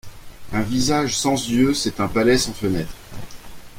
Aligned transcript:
Un 0.51 0.61
visage 0.63 1.15
sans 1.15 1.47
yeux, 1.47 1.75
c’est 1.75 1.99
un 1.99 2.07
palais 2.07 2.39
sans 2.39 2.53
fenêtres. 2.53 2.95